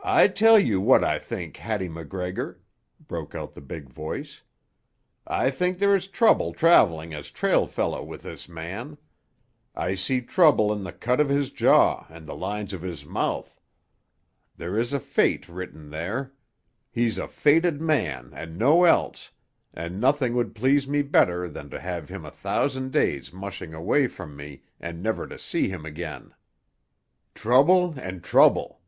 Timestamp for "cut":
10.92-11.20